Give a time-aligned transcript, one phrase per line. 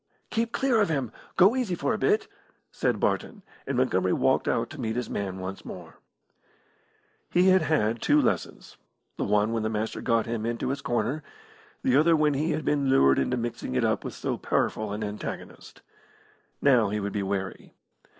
[0.31, 1.11] "Keep clear of him!
[1.37, 2.27] Go easy for a bit,"
[2.71, 5.99] said Barton, and Montgomery walked out to meet his man once more.
[7.29, 8.77] He had had two lessons
[9.17, 11.21] the one when the Master got him into his corner,
[11.83, 15.03] the other when he had been lured into mixing it up with so powerful an
[15.03, 15.83] antagonist.
[16.63, 17.75] Now he would be wary.